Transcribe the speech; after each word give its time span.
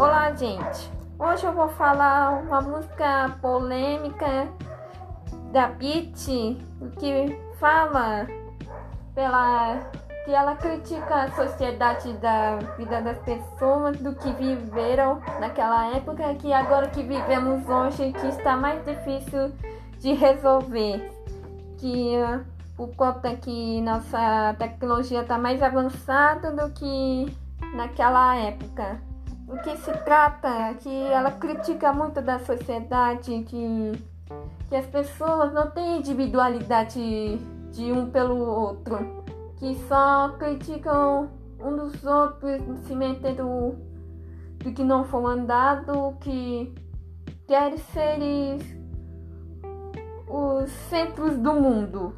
Olá, 0.00 0.32
gente. 0.32 0.90
Hoje 1.18 1.44
eu 1.44 1.52
vou 1.52 1.68
falar 1.68 2.42
uma 2.42 2.62
música 2.62 3.36
polêmica 3.42 4.48
da 5.52 5.68
Pitty 5.68 6.56
que 6.98 7.38
fala 7.58 8.26
pela 9.14 9.78
que 10.24 10.30
ela 10.32 10.56
critica 10.56 11.24
a 11.24 11.30
sociedade 11.32 12.14
da 12.14 12.56
vida 12.78 13.02
das 13.02 13.18
pessoas 13.18 13.98
do 13.98 14.14
que 14.14 14.32
viveram 14.32 15.20
naquela 15.38 15.94
época 15.94 16.34
que 16.36 16.50
agora 16.50 16.88
que 16.88 17.02
vivemos 17.02 17.68
hoje 17.68 18.10
que 18.14 18.26
está 18.28 18.56
mais 18.56 18.82
difícil 18.86 19.52
de 19.98 20.14
resolver 20.14 21.12
que 21.76 22.14
por 22.74 22.88
conta 22.96 23.36
que 23.36 23.82
nossa 23.82 24.56
tecnologia 24.58 25.20
está 25.20 25.36
mais 25.36 25.62
avançada 25.62 26.52
do 26.52 26.72
que 26.72 27.36
naquela 27.74 28.34
época 28.38 29.09
o 29.52 29.58
que 29.62 29.76
se 29.78 29.92
trata 30.04 30.48
é 30.48 30.74
que 30.74 30.88
ela 30.88 31.32
critica 31.32 31.92
muito 31.92 32.22
da 32.22 32.38
sociedade, 32.38 33.42
que, 33.48 33.92
que 34.68 34.76
as 34.76 34.86
pessoas 34.86 35.52
não 35.52 35.68
têm 35.70 35.98
individualidade 35.98 37.36
de 37.72 37.92
um 37.92 38.08
pelo 38.10 38.38
outro, 38.38 39.24
que 39.56 39.74
só 39.88 40.36
criticam 40.38 41.30
um 41.58 41.76
dos 41.76 42.04
outros, 42.04 42.62
se 42.86 42.94
metendo 42.94 43.76
do 44.58 44.72
que 44.72 44.84
não 44.84 45.04
foi 45.04 45.32
andado, 45.32 46.16
que 46.20 46.72
querem 47.48 47.78
ser 47.78 48.18
os 50.28 50.70
centros 50.88 51.36
do 51.38 51.54
mundo. 51.54 52.14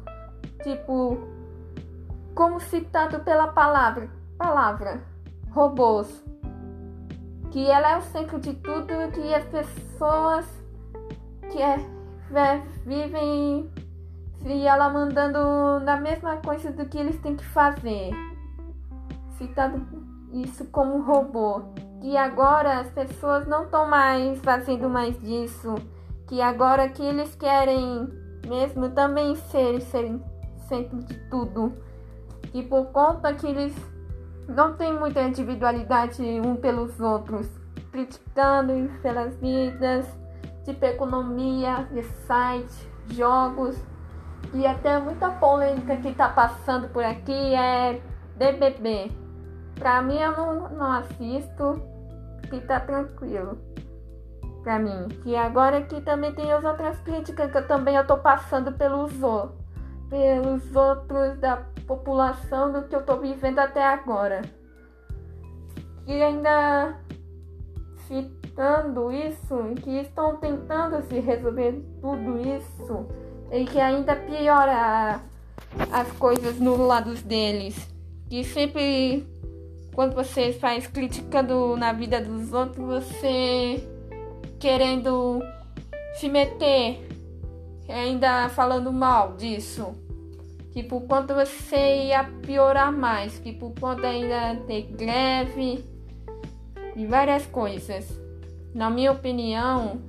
Tipo, 0.61 1.17
como 2.35 2.59
citado 2.59 3.19
pela 3.21 3.47
palavra, 3.47 4.09
palavra, 4.37 5.01
robôs 5.51 6.23
que 7.53 7.69
ela 7.69 7.91
é 7.91 7.97
o 7.99 8.01
centro 8.01 8.39
de 8.39 8.55
tudo, 8.55 9.11
que 9.13 9.31
as 9.31 9.45
pessoas 9.45 10.43
que 11.51 11.61
é, 11.61 11.75
é, 12.33 12.57
vivem 12.83 13.69
e 14.43 14.65
ela 14.65 14.89
mandando 14.89 15.79
na 15.85 15.97
mesma 15.97 16.37
coisa 16.37 16.71
do 16.71 16.83
que 16.87 16.97
eles 16.97 17.15
têm 17.21 17.35
que 17.35 17.45
fazer. 17.45 18.09
Citado 19.37 19.85
isso 20.33 20.65
como 20.65 21.03
robô. 21.03 21.61
Que 22.01 22.17
agora 22.17 22.79
as 22.79 22.89
pessoas 22.89 23.47
não 23.47 23.65
estão 23.65 23.87
mais 23.87 24.39
fazendo 24.39 24.89
mais 24.89 25.15
disso. 25.21 25.75
Que 26.27 26.41
agora 26.41 26.89
que 26.89 27.03
eles 27.03 27.35
querem 27.35 28.09
mesmo 28.47 28.89
também 28.89 29.35
ser, 29.35 29.79
ser 29.79 30.19
centro 30.67 30.97
de 31.03 31.13
tudo. 31.29 31.71
E 32.51 32.63
por 32.63 32.87
conta 32.87 33.31
que 33.35 33.45
eles 33.45 33.75
não 34.47 34.73
tem 34.73 34.93
muita 34.93 35.21
individualidade 35.21 36.21
um 36.21 36.55
pelos 36.55 36.99
outros, 36.99 37.49
criticando 37.91 38.89
pelas 39.01 39.35
vidas, 39.37 40.05
tipo 40.65 40.85
economia, 40.85 41.87
site, 42.25 42.89
jogos 43.09 43.81
e 44.53 44.65
até 44.65 44.99
muita 44.99 45.29
polêmica 45.29 45.97
que 45.97 46.13
tá 46.13 46.29
passando 46.29 46.87
por 46.89 47.03
aqui 47.03 47.55
é 47.55 48.01
BBB. 48.35 49.11
Pra 49.75 50.01
mim 50.01 50.17
eu 50.17 50.31
não, 50.31 50.69
não 50.69 50.91
assisto, 50.91 51.81
que 52.49 52.59
tá 52.61 52.79
tranquilo. 52.79 53.57
Pra 54.63 54.79
mim. 54.79 55.07
E 55.25 55.35
agora 55.35 55.79
aqui 55.79 55.99
também 56.01 56.33
tem 56.33 56.51
as 56.51 56.63
outras 56.63 56.97
críticas 57.01 57.51
que 57.51 57.57
eu 57.57 57.67
também 57.67 57.95
eu 57.95 58.07
tô 58.07 58.17
passando 58.17 58.71
pelos 58.71 59.21
outros 59.21 59.62
pelos 60.13 60.75
outros 60.75 61.39
da 61.39 61.57
população 61.87 62.71
do 62.71 62.83
que 62.83 62.93
eu 62.93 62.99
estou 62.99 63.19
vivendo 63.19 63.57
até 63.57 63.83
agora. 63.83 64.43
E 66.05 66.21
ainda 66.21 66.99
citando 68.07 69.11
isso, 69.11 69.57
que 69.81 70.01
estão 70.01 70.35
tentando 70.35 71.01
se 71.07 71.19
resolver 71.19 71.83
tudo 71.99 72.37
isso 72.39 73.07
e 73.51 73.65
que 73.65 73.79
ainda 73.79 74.15
piora 74.15 75.19
as 75.91 76.11
coisas 76.19 76.59
no 76.59 76.77
lado 76.85 77.15
deles. 77.23 77.89
Que 78.29 78.43
sempre 78.43 79.27
quando 79.95 80.13
você 80.13 80.53
faz 80.53 80.85
criticando 80.85 81.75
na 81.75 81.91
vida 81.91 82.21
dos 82.21 82.53
outros, 82.53 82.85
você 82.85 83.83
querendo 84.59 85.41
se 86.13 86.29
meter 86.29 87.07
ainda 87.89 88.47
falando 88.49 88.93
mal 88.93 89.35
disso 89.35 90.02
que 90.73 90.81
por 90.81 91.01
conta 91.01 91.35
você 91.35 92.07
ia 92.07 92.23
piorar 92.23 92.91
mais, 92.91 93.37
que 93.37 93.53
por 93.53 93.73
conta 93.79 94.07
ainda 94.07 94.59
ter 94.65 94.81
greve 94.81 95.85
e 96.95 97.05
várias 97.05 97.45
coisas. 97.45 98.19
Na 98.73 98.89
minha 98.89 99.11
opinião, 99.11 100.01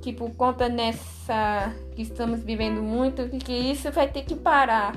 que 0.00 0.12
por 0.12 0.30
conta 0.30 0.68
nessa 0.68 1.74
que 1.96 2.02
estamos 2.02 2.40
vivendo 2.44 2.80
muito, 2.80 3.28
que 3.28 3.52
isso 3.52 3.90
vai 3.90 4.08
ter 4.08 4.22
que 4.22 4.36
parar. 4.36 4.94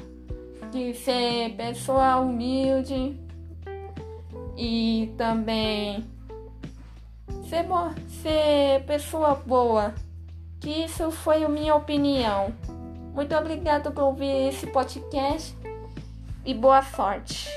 De 0.71 0.93
ser 0.93 1.55
pessoa 1.55 2.17
humilde 2.17 3.19
e 4.57 5.13
também 5.17 6.03
ser, 7.47 7.65
ser 8.21 8.83
pessoa 8.85 9.35
boa. 9.35 9.93
Que 10.59 10.85
isso 10.85 11.11
foi 11.11 11.43
a 11.43 11.49
minha 11.49 11.75
opinião. 11.75 12.53
Muito 13.13 13.35
obrigado 13.35 13.91
por 13.91 14.05
ouvir 14.05 14.49
esse 14.49 14.65
podcast 14.65 15.55
e 16.43 16.51
boa 16.53 16.81
sorte. 16.81 17.47